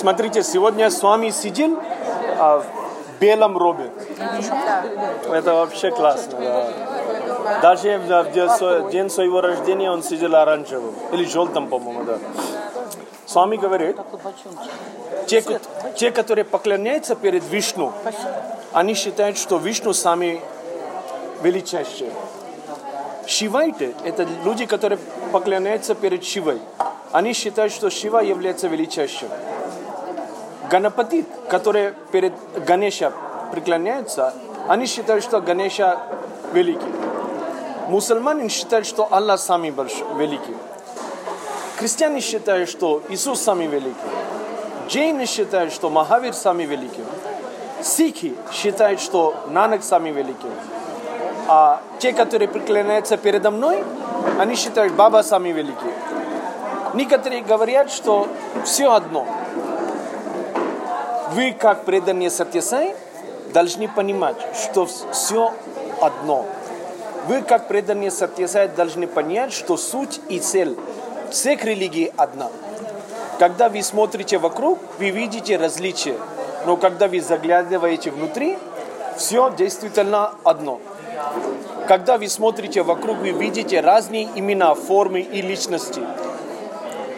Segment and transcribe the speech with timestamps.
[0.00, 1.78] Смотрите, сегодня с вами сидел
[2.38, 3.90] а, в белом робе.
[5.30, 6.38] Это вообще классно.
[6.40, 7.60] Да.
[7.60, 10.94] Даже в день своего рождения он сидел оранжевым.
[11.12, 12.18] Или желтым, по-моему, да.
[13.26, 13.98] Свами говорит,
[15.26, 15.44] те,
[15.94, 17.92] те, которые поклоняются перед Вишну,
[18.72, 20.40] они считают, что Вишну сами
[21.42, 22.10] величайшие.
[23.26, 24.98] Шивайты– это люди, которые
[25.30, 26.58] поклоняются перед Шивой.
[27.12, 29.28] Они считают, что Шива является величайшим.
[30.70, 32.32] Ганапати, которые перед
[32.64, 33.12] Ганеша
[33.50, 34.32] преклоняются,
[34.68, 35.98] они считают, что Ганеша
[36.52, 36.92] великий.
[37.88, 40.54] Мусульмане считают, что Аллах самый большой, великий.
[41.76, 43.96] Христиане считают, что Иисус самый великий.
[44.86, 47.04] Джейны считают, что Махавир самый великий.
[47.82, 50.50] Сикхи считают, что Нанак самый великий.
[51.48, 53.82] А те, которые преклоняются передо мной,
[54.38, 55.92] они считают, Баба самый великий.
[56.94, 58.28] Некоторые говорят, что
[58.64, 59.26] все одно.
[61.32, 62.94] Вы, как преданные Сатьясай,
[63.52, 65.54] должны понимать, что все
[66.00, 66.44] одно.
[67.28, 70.76] Вы, как преданные Сатьясай, должны понять, что суть и цель
[71.30, 72.48] всех религий одна.
[73.38, 76.16] Когда вы смотрите вокруг, вы видите различия.
[76.66, 78.58] Но когда вы заглядываете внутри,
[79.16, 80.80] все действительно одно.
[81.86, 86.02] Когда вы смотрите вокруг, вы видите разные имена, формы и личности.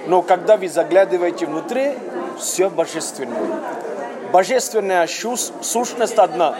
[0.06, 1.94] Но когда вы заглядываете внутри,
[2.38, 3.81] все божественное.
[4.32, 6.54] Божественная сущность одна.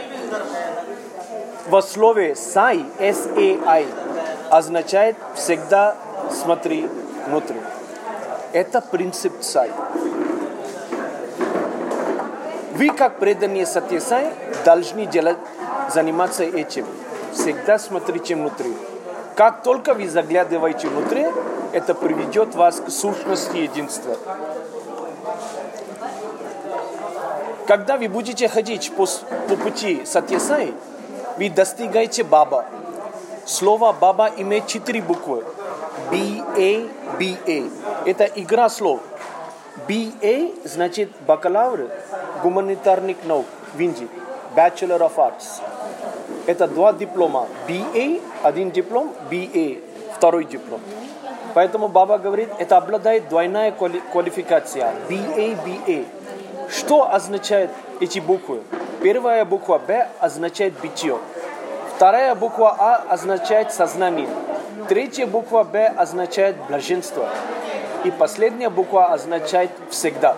[1.69, 3.87] Во слове «сай», S-A-I,
[4.51, 5.97] означает «всегда
[6.31, 6.87] смотри
[7.27, 7.57] внутрь».
[8.53, 9.71] Это принцип «сай».
[12.75, 14.33] Вы, как преданные Сатьясай,
[14.67, 15.39] должны делать,
[15.89, 16.87] заниматься этим.
[17.33, 18.77] Всегда смотрите внутри.
[19.35, 21.25] Как только вы заглядываете внутрь,
[21.73, 24.17] это приведет вас к сущности единства.
[27.73, 29.07] Когда вы будете ходить по,
[29.49, 30.75] по пути Сатьясай,
[31.39, 32.67] вы достигаете Баба.
[33.47, 35.43] Слово Баба имеет четыре буквы.
[36.11, 36.87] B-A,
[37.19, 37.63] B-A.
[38.05, 39.01] Это игра слов.
[39.89, 41.89] BA значит бакалавр
[42.43, 44.07] гуманитарных наук в Индии.
[44.55, 45.63] Bachelor of Arts.
[46.45, 47.49] Это два диплома.
[47.67, 49.83] BA, один диплом, BA,
[50.15, 50.83] второй диплом.
[51.55, 54.93] Поэтому Баба говорит, это обладает двойная квалификация.
[55.09, 56.05] BA, BA.
[56.73, 58.63] Что означает эти буквы?
[59.03, 61.19] Первая буква Б означает битье.
[61.95, 64.29] Вторая буква А означает сознание.
[64.89, 67.29] Третья буква Б означает блаженство.
[68.05, 70.35] И последняя буква означает всегда.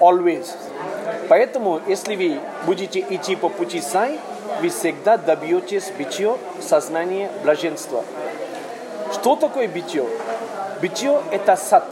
[0.00, 0.48] Always.
[1.28, 4.18] Поэтому, если вы будете идти по пути Сай,
[4.60, 8.02] вы всегда добьетесь битье, сознания, блаженства.
[9.12, 10.04] Что такое битье?
[10.82, 11.84] Битье– это сад.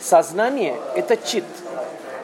[0.00, 1.44] Сознание– это чит.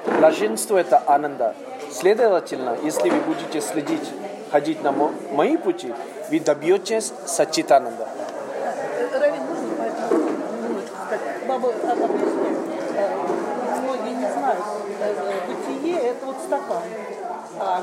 [0.07, 1.55] Блаженство– это ананда.
[1.91, 4.11] Следовательно, если вы будете следить,
[4.51, 5.93] ходить на мои пути,
[6.31, 8.09] вы добьетесь сачитананда.
[11.47, 12.59] Баба объясняет.
[13.83, 14.65] Многие не знают.
[15.47, 16.83] Бытие– это вот стакан.
[17.59, 17.83] А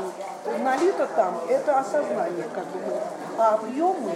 [0.63, 2.79] налито там– это осознание, как бы.
[3.37, 4.11] А объем мы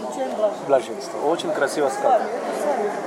[0.00, 0.66] получаем блаженство.
[0.66, 1.18] Блаженство.
[1.28, 2.24] Очень красиво сказано.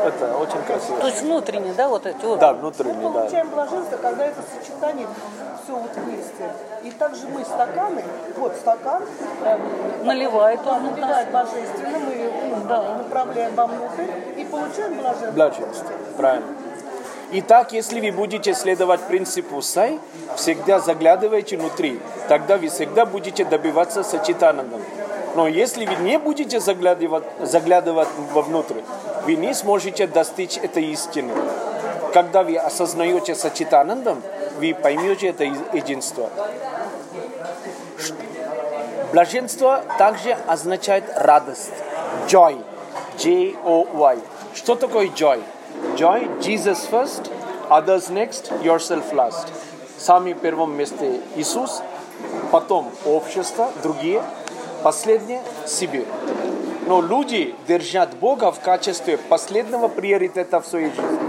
[0.05, 0.99] Это очень красиво.
[0.99, 2.39] То есть внутренне, да, вот эти вот?
[2.39, 3.19] Да, внутренне, Мы да.
[3.19, 5.07] получаем блаженство, когда это сочетание
[5.63, 6.51] все вот вместе.
[6.83, 8.03] И также мы стаканы,
[8.37, 9.03] вот стакан,
[9.43, 10.83] эм, Наливает да, он.
[10.83, 14.05] наливает божественно, мы ну, да, направляем вовнутрь
[14.37, 15.31] и получаем блаженство.
[15.31, 15.91] Блаженство.
[16.15, 16.47] Правильно.
[17.29, 19.99] Итак, если вы будете следовать принципу Сай,
[20.37, 21.99] всегда заглядывайте внутри,
[22.29, 24.81] тогда вы всегда будете добиваться сочетанандом.
[25.35, 28.79] Но если вы не будете заглядывать, заглядывать вовнутрь,
[29.25, 31.33] вы не сможете достичь этой истины.
[32.13, 34.23] Когда вы осознаете сочетанандом,
[34.57, 36.29] вы поймете это единство.
[39.11, 41.73] Блаженство также означает радость.
[42.29, 42.63] Joy.
[43.17, 44.17] J-O-Y.
[44.53, 45.43] Что такое joy?
[45.95, 47.31] Joy, Jesus first,
[47.69, 49.47] others next, yourself last.
[49.97, 51.81] Самый первом месте Иисус,
[52.51, 54.21] потом общество, другие,
[54.83, 56.05] последнее себе.
[56.85, 61.19] Но люди держат Бога в качестве последнего приоритета в своей жизни.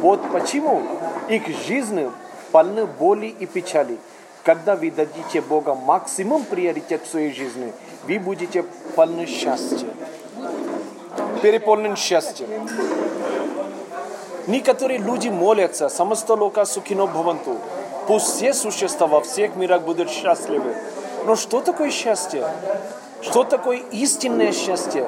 [0.00, 0.82] Вот почему
[1.28, 2.10] их жизнь
[2.52, 3.98] полны боли и печали.
[4.44, 7.72] Когда вы дадите Бога максимум приоритет в своей жизни,
[8.06, 8.64] вы будете
[8.96, 9.88] полны счастья.
[11.42, 12.48] Переполнен счастьем.
[14.48, 17.58] Некоторые люди молятся, самостолока сукино бхаванту.
[18.06, 20.74] Пусть все существа во всех мирах будут счастливы.
[21.26, 22.42] Но что такое счастье?
[23.20, 25.06] Что такое истинное счастье?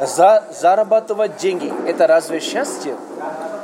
[0.00, 2.94] За, зарабатывать деньги– это разве счастье?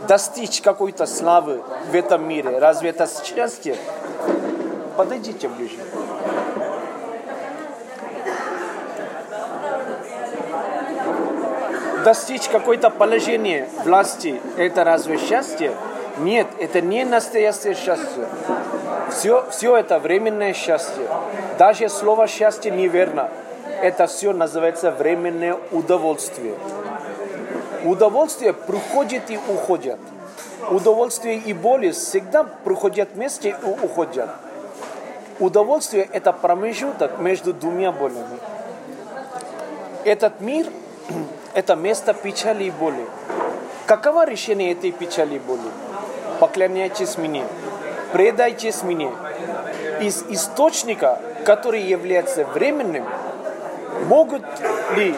[0.08, 1.62] Достичь какой-то славы
[1.92, 3.76] в этом мире– разве это счастье?
[4.96, 5.78] Подойдите ближе.
[12.04, 15.72] Достичь какое-то положение власти– это разве счастье?
[16.18, 18.26] Нет, это не настоящее счастье.
[19.10, 21.08] Все, все это временное счастье.
[21.58, 23.30] Даже слово счастье неверно.
[23.80, 26.56] Это все называется временное удовольствие.
[27.84, 29.98] Удовольствие приходит и уходит.
[30.70, 34.28] Удовольствие и боли всегда приходят вместе и уходят.
[35.40, 38.38] Удовольствие– это промежуток между двумя болями.
[40.04, 40.66] Этот мир–
[41.54, 43.06] это место печали и боли.
[43.86, 45.70] Каково решение этой печали и боли?
[46.40, 47.44] Поклоняйтесь мне,
[48.12, 49.10] предайтесь мне.
[50.00, 53.06] Из источника, который является временным,
[54.08, 54.42] могут
[54.96, 55.14] ли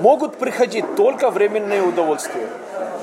[0.00, 2.46] могут приходить только временные удовольствия.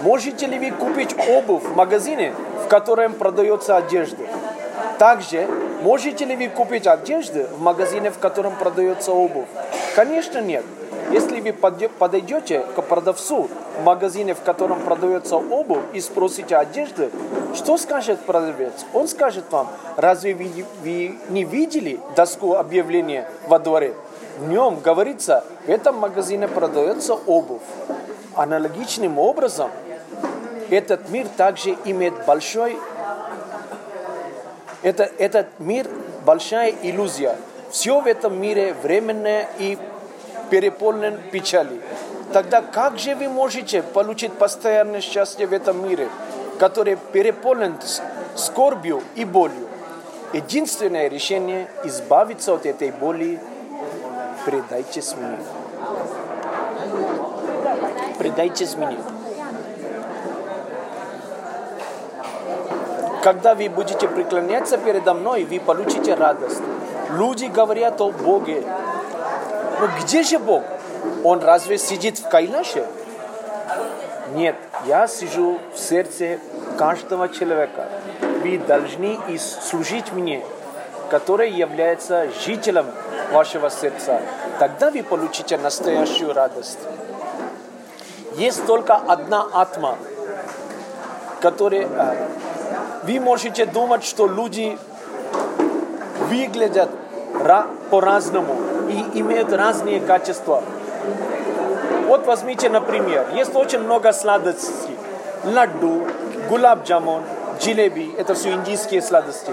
[0.01, 2.33] Можете ли вы купить обувь в магазине,
[2.63, 4.23] в котором продается одежда?
[4.99, 5.47] Также,
[5.81, 9.47] можете ли вы купить одежду в магазине, в котором продается обувь?
[9.95, 10.63] Конечно, нет.
[11.11, 11.53] Если вы
[11.87, 13.47] подойдете к продавцу
[13.79, 17.11] в магазине, в котором продается обувь, и спросите одежды,
[17.53, 18.73] что скажет продавец?
[18.93, 19.67] Он скажет вам,
[19.97, 23.93] разве вы, вы не видели доску объявления во дворе?
[24.39, 27.61] В нем говорится, в этом магазине продается обувь.
[28.35, 29.69] Аналогичным образом,
[30.69, 32.77] этот мир также имеет большой...
[34.81, 35.87] Это, этот мир
[36.25, 37.37] большая иллюзия.
[37.71, 39.77] Все в этом мире временное и
[40.49, 41.81] переполнен печали.
[42.33, 46.09] Тогда как же вы можете получить постоянное счастье в этом мире,
[46.59, 47.75] который переполнен
[48.35, 49.67] скорбью и болью?
[50.33, 53.39] Единственное решение– избавиться от этой боли–
[54.45, 55.37] предайтесь мне.
[58.17, 58.97] Предайтесь мне.
[63.23, 66.61] Когда вы будете преклоняться передо мной, вы получите радость.
[67.09, 68.63] Люди говорят о Боге,
[69.79, 70.63] но где же Бог?
[71.23, 72.85] Он разве сидит в Кайлаше?
[74.33, 74.55] Нет,
[74.85, 76.39] я сижу в сердце
[76.77, 77.87] каждого человека.
[78.41, 80.43] Вы должны служить мне,
[81.09, 82.85] который является жителем
[83.31, 84.21] вашего сердца.
[84.59, 86.79] Тогда вы получите настоящую радость.
[88.35, 89.97] Есть только одна атма,
[91.41, 91.87] которая...
[91.87, 92.27] Э,
[93.03, 94.77] вы можете думать, что люди
[96.29, 96.89] выглядят
[97.91, 98.55] по-разному
[98.89, 100.63] и имеют разные качества.
[102.07, 104.95] Вот возьмите, например, есть очень много сладостей.
[105.43, 106.07] Ладду,
[106.49, 107.23] гулаб джамун,
[107.59, 109.51] джилеби, это все индийские сладости.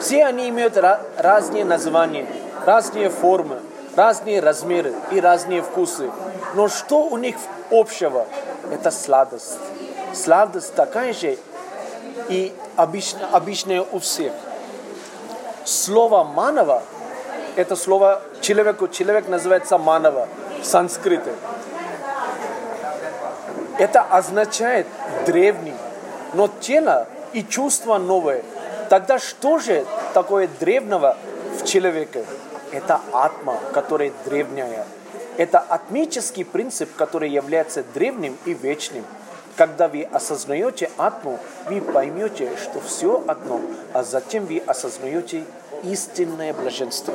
[0.00, 0.78] Все они имеют
[1.16, 2.26] разные названия,
[2.64, 3.58] разные формы,
[3.96, 6.10] разные размеры и разные вкусы.
[6.54, 7.36] Но что у них
[7.70, 8.26] общего?
[8.72, 9.58] Это сладость.
[10.12, 11.38] Сладость такая же
[12.28, 14.32] и обычная, обычная у всех.
[15.64, 16.82] Слово манава
[17.56, 20.28] это слово человеку, человек называется манава
[20.60, 21.32] в санскрите.
[23.78, 24.86] Это означает
[25.26, 25.74] древний,
[26.34, 28.42] но тело и чувство новое.
[28.88, 31.16] Тогда что же такое древнего
[31.58, 32.24] в человеке?
[32.72, 34.84] Это атма, которая древняя.
[35.36, 39.04] Это атмический принцип, который является древним и вечным.
[39.56, 43.60] Когда вы осознаете атму, вы поймете, что все одно,
[43.92, 45.44] а затем вы осознаете
[45.82, 47.14] истинное блаженство.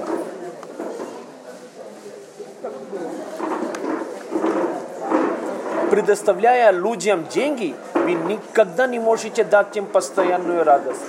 [5.90, 11.02] Предоставляя людям деньги, вы никогда не можете дать им постоянную радость.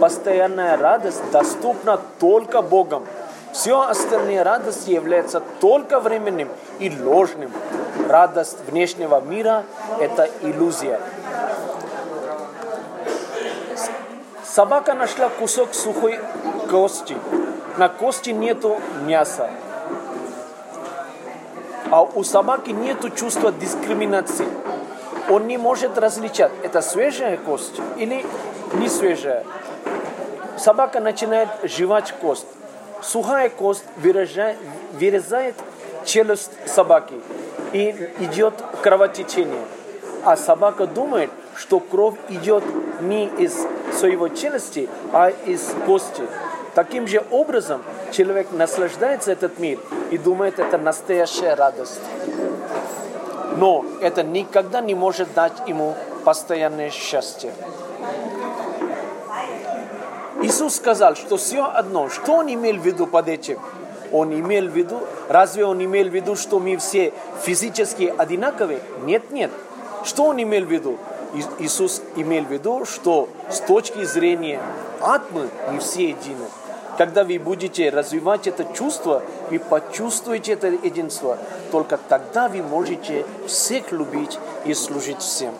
[0.00, 3.04] Постоянная радость доступна только Богом.
[3.52, 7.52] Все остальные радости являются только временным и ложным.
[8.08, 9.64] Радость внешнего мира–
[10.00, 10.98] это иллюзия.
[14.42, 16.18] Собака нашла кусок сухой
[16.72, 17.14] кости.
[17.76, 19.50] На кости нету мяса.
[21.90, 24.46] А у собаки нету чувства дискриминации.
[25.28, 28.24] Он не может различать, это свежая кость или
[28.72, 29.44] не свежая.
[30.56, 32.46] Собака начинает жевать кость.
[33.02, 34.56] Сухая кость вырезает,
[34.94, 35.54] вырезает
[36.06, 37.14] челюсть собаки
[37.74, 39.64] и идет кровотечение.
[40.24, 42.64] А собака думает, что кровь идет
[43.02, 43.54] не из
[43.92, 46.22] своего челюсти, а из кости.
[46.74, 49.78] Таким же образом человек наслаждается этот мир
[50.10, 52.00] и думает, это настоящая радость.
[53.58, 57.52] Но это никогда не может дать ему постоянное счастье.
[60.42, 63.58] Иисус сказал, что все одно, что он имел в виду под этим?
[64.10, 67.12] Он имел в виду, разве он имел в виду, что мы все
[67.42, 68.80] физически одинаковые?
[69.04, 69.50] Нет, нет.
[70.04, 70.98] Что он имел в виду?
[71.58, 74.60] Иисус имел в виду, что с точки зрения
[75.00, 76.46] атмы мы все едины.
[76.98, 81.38] Когда вы будете развивать это чувство, вы почувствуете это единство.
[81.70, 85.54] Только тогда вы можете всех любить и служить всем.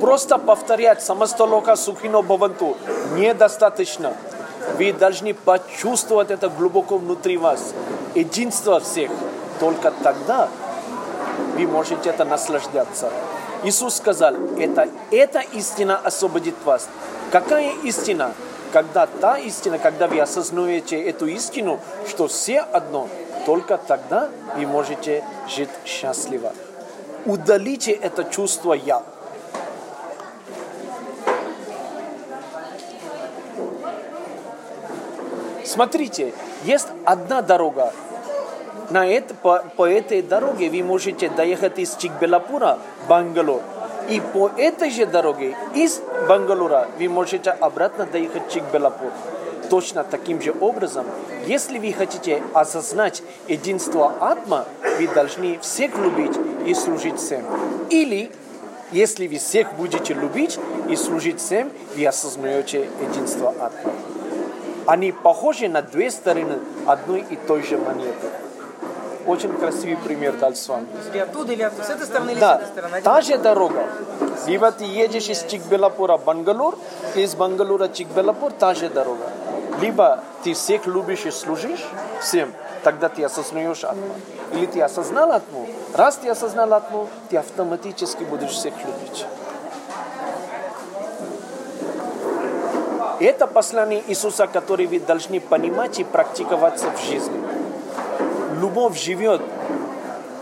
[0.00, 2.76] Просто повторять самостолока сухино баванту
[3.16, 4.14] недостаточно.
[4.78, 7.74] Вы должны почувствовать это глубоко внутри вас.
[8.14, 9.10] Единство всех.
[9.60, 10.48] Только тогда
[11.56, 13.10] вы можете это наслаждаться.
[13.64, 16.88] Иисус сказал, это, эта истина освободит вас.
[17.32, 18.32] Какая истина?
[18.72, 23.08] Когда та истина, когда вы осознаете эту истину, что все одно,
[23.46, 26.52] только тогда вы можете жить счастливо.
[27.24, 29.02] Удалите это чувство «я».
[35.64, 36.32] Смотрите,
[36.64, 37.92] есть одна дорога.
[38.90, 43.60] На это, по, по этой дороге вы можете доехать из Чикбелапура Бангалор.
[44.08, 49.10] И по этой же дороге из Бангалора вы можете обратно доехать в Чикбелапур.
[49.68, 51.04] Точно таким же образом,
[51.46, 54.64] если вы хотите осознать единство Атма,
[54.98, 57.44] вы должны всех любить и служить всем.
[57.90, 58.30] Или,
[58.90, 63.92] если вы всех будете любить и служить всем, вы осознаете единство Атма.
[64.86, 68.28] Они похожи на две стороны одной и той же монеты.
[69.28, 70.86] Очень красивый пример дал с вами.
[71.12, 71.84] Или оттуда, или оттуда.
[71.84, 73.02] С этой стороны, или Да, с этой стороны.
[73.02, 73.86] та же дорога.
[74.46, 76.76] Либо ты едешь из Чикбелапура в Бангалор,
[77.14, 79.26] из Бангалора в Чикбелапур, та же дорога.
[79.82, 81.84] Либо ты всех любишь и служишь
[82.22, 84.14] всем, тогда ты осознаешь атму.
[84.54, 85.68] Или ты осознал атму.
[85.92, 89.26] Раз ты осознал атму, ты автоматически будешь всех любить.
[93.20, 97.57] Это послание Иисуса, которое вы должны понимать и практиковаться в жизни.
[98.60, 99.40] Любовь живет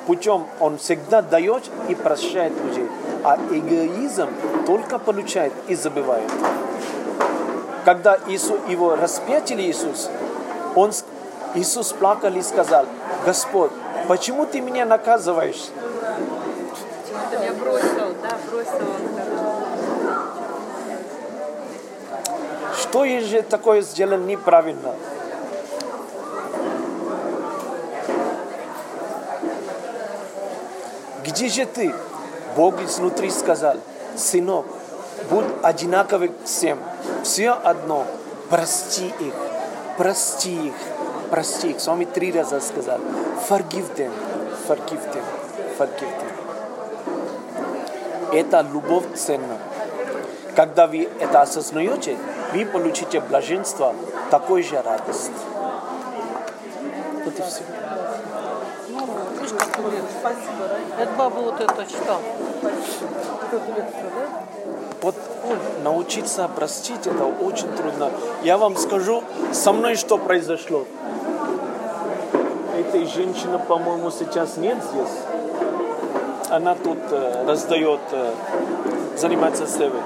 [0.06, 2.88] путем, он всегда дает и прощает людей.
[3.24, 4.28] А эгоизм
[4.66, 6.30] только получает и забывает.
[7.84, 10.08] Когда Иисус, его распятили Иисус,
[10.74, 10.92] он,
[11.54, 12.86] Иисус плакал и сказал,
[13.24, 13.70] Господь,
[14.08, 15.68] почему ты меня наказываешь?
[17.30, 19.16] Ты меня бросил, да, бросил он.
[22.76, 24.94] Что же такое сделал неправильно?
[31.26, 31.92] Где же ты?
[32.54, 33.78] Бог изнутри сказал,
[34.16, 34.64] сынок,
[35.28, 36.78] будь одинаковый всем,
[37.24, 38.06] все одно,
[38.48, 39.34] прости их,
[39.98, 40.74] прости их,
[41.30, 41.80] прости их.
[41.80, 43.00] С вами три раза сказал,
[43.48, 44.12] forgive them,
[44.68, 45.24] forgive them,
[45.76, 46.32] forgive them.
[48.32, 49.58] Это любовь ценна.
[50.54, 52.16] Когда вы это осознаете,
[52.52, 53.94] вы получите блаженство,
[54.30, 55.32] такой же радость.
[57.24, 57.62] Вот и все.
[59.76, 60.80] Спасибо, Рай.
[61.02, 62.20] Это баба вот это читал.
[62.62, 62.70] Да?
[65.02, 65.14] Вот
[65.84, 68.10] научиться простить это очень трудно.
[68.42, 70.84] Я вам скажу, со мной что произошло.
[72.74, 75.12] Этой женщины, по-моему, сейчас нет здесь.
[76.48, 78.32] Она тут э, раздает, э,
[79.16, 80.00] занимается севой.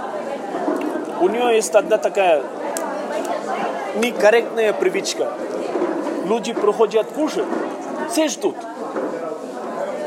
[1.21, 2.43] У нее есть одна такая
[3.97, 5.29] некорректная привычка.
[6.25, 7.47] Люди приходят кушать,
[8.11, 8.57] все ждут.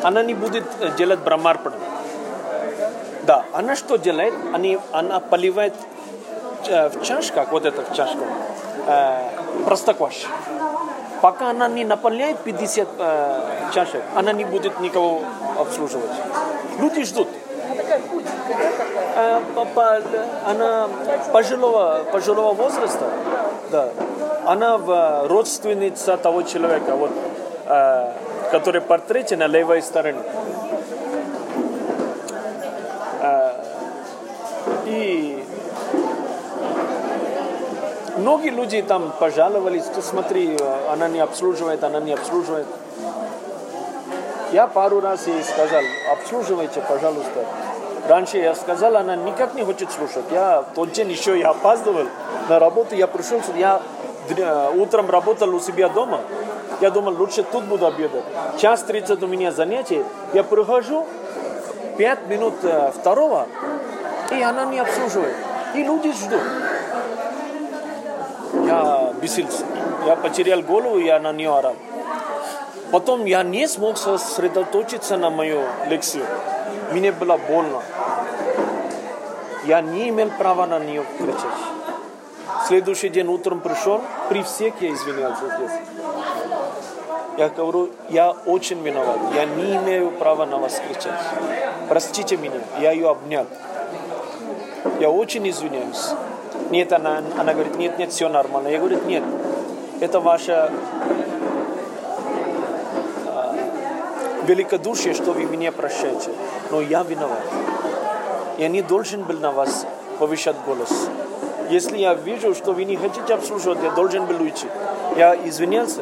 [0.03, 0.63] Она не будет
[0.97, 1.75] делать брамарпану.
[3.23, 4.33] Да, она что делает?
[4.53, 5.73] Они, она поливает
[6.67, 8.23] в чашках, вот это в чашку,
[8.87, 9.29] э,
[9.65, 10.25] простокваш.
[11.21, 13.41] Пока она не наполняет 50 э,
[13.73, 15.21] чашек, она не будет никого
[15.57, 16.11] обслуживать.
[16.79, 17.27] Люди ждут.
[19.55, 20.01] По- по-
[20.45, 20.89] она
[21.31, 23.05] пожилого, пожилого возраста,
[23.71, 23.89] да.
[24.45, 27.11] Она в, родственница того человека, вот,
[28.53, 30.21] который в портрете на левой стороне.
[33.19, 33.63] Э,
[34.85, 35.43] и
[38.17, 40.55] многие люди там пожаловались, что смотри,
[40.87, 42.67] она не обслуживает, она не обслуживает.
[44.51, 45.81] Я пару раз ей сказал,
[46.11, 47.45] обслуживайте, пожалуйста.
[48.07, 50.25] Раньше я сказал, она никак не хочет слушать.
[50.29, 52.05] Я в тот день еще я опаздывал
[52.49, 53.81] на работу, я пришел, я
[54.77, 56.19] утром работал у себя дома.
[56.81, 58.23] Я думал, лучше тут буду обедать.
[58.57, 60.03] Час 30 у меня занятие.
[60.33, 61.05] Я прихожу,
[61.97, 63.47] 5 минут э, второго,
[64.31, 65.35] и она не обслуживает.
[65.75, 66.41] И люди ждут.
[68.65, 69.65] Я бесился.
[70.05, 71.75] Я потерял голову, я на нее орал.
[72.91, 76.25] Потом я не смог сосредоточиться на мою лекцию.
[76.91, 77.81] Мне было больно.
[79.65, 81.73] Я не имел права на нее кричать.
[82.67, 85.92] Следующий день утром пришел, при всех я извинялся здесь.
[87.37, 89.17] Я говорю, я очень виноват.
[89.33, 91.19] Я не имею права на вас кричать.
[91.89, 92.61] Простите меня.
[92.79, 93.47] Я ее обнял.
[94.99, 96.11] Я очень извиняюсь.
[96.69, 98.67] Нет, она, она говорит, нет, нет, все нормально.
[98.67, 99.23] Я говорю, нет,
[99.99, 100.71] это ваше
[103.27, 103.55] а,
[104.45, 106.29] великодушие, что вы меня прощаете.
[106.69, 107.41] Но я виноват.
[108.57, 109.87] Я не должен был на вас
[110.19, 111.09] повышать голос.
[111.69, 114.67] Если я вижу, что вы не хотите обслуживать, я должен был уйти.
[115.15, 116.01] Я извинялся.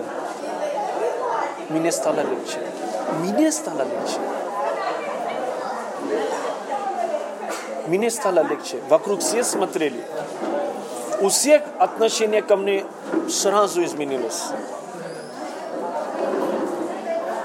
[1.72, 2.60] Мне стало легче.
[7.88, 8.80] Мне стало легче.
[8.90, 10.04] Вокруг все смотрели.
[11.22, 12.84] У всех отношение ко мне
[13.30, 14.48] сразу изменилось.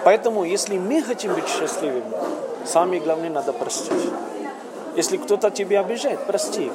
[0.04, 2.04] Поэтому, если мы хотим быть счастливыми,
[2.64, 4.10] самое главное надо простить.
[4.96, 6.72] Если кто-то тебя обижает, прости их.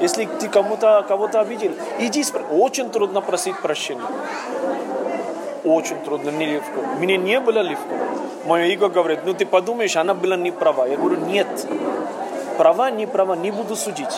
[0.00, 2.24] Если ты кому-то кого-то обидел, иди.
[2.50, 4.06] Очень трудно просить прощения.
[5.64, 6.80] Очень трудно, нелегко.
[6.98, 7.94] Мне не было легко.
[8.46, 10.86] Мое эго говорит, ну ты подумаешь, она была не права.
[10.86, 11.48] Я говорю, нет.
[12.56, 14.16] Права, не права, не буду судить.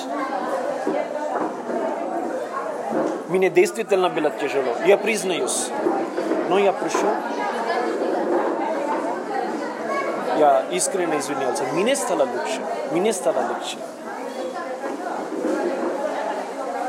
[3.28, 4.74] Мне действительно было тяжело.
[4.86, 5.68] Я признаюсь.
[6.48, 7.10] Но я пришел.
[10.38, 11.64] Я искренне извинялся.
[11.72, 12.60] Мне стало лучше.
[12.92, 13.76] Мне стало легче.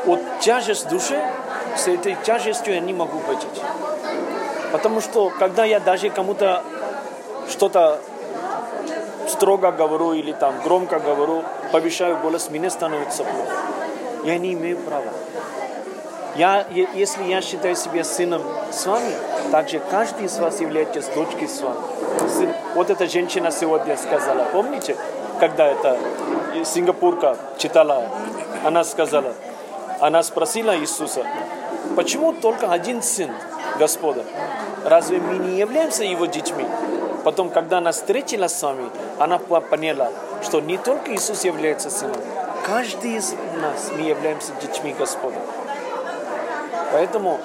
[0.08, 1.22] От тяжесть души,
[1.76, 3.46] с этой тяжестью я не могу выйти.
[4.72, 6.64] Потому что, когда я даже кому-то
[7.50, 8.00] что-то
[9.28, 13.54] строго говорю или там громко говорю, повышаю голос, мне становится плохо.
[14.24, 15.12] Я не имею права.
[16.36, 19.12] Я, если я считаю себя сыном с вами,
[19.52, 21.78] также каждый из вас является дочкой с вами.
[22.30, 24.96] Сын, вот эта женщина сегодня сказала, помните,
[25.40, 25.98] когда эта
[26.64, 28.06] сингапурка читала,
[28.64, 29.34] она сказала,
[30.00, 31.26] она спросила Иисуса,
[31.96, 33.32] почему только один сын,
[33.78, 34.24] Господа?
[34.86, 36.66] Разве мы не являемся его детьми?
[37.24, 40.10] Потом, когда она встретилась с вами, она поняла,
[40.44, 42.18] что не только Иисус является сыном,
[42.66, 45.38] каждый из нас мы являемся детьми Господа.
[46.92, 47.40] Поэтому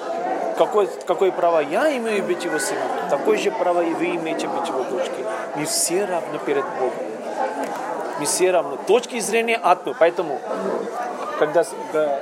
[0.57, 4.67] какое, какое право я имею быть его сыном, такое же право и вы имеете быть
[4.67, 5.25] его дочкой.
[5.55, 7.05] Мы все равны перед Богом.
[8.19, 8.77] Мы все равны.
[8.87, 9.93] Точки зрения атмы.
[9.97, 10.39] Поэтому,
[11.37, 12.19] когда, когда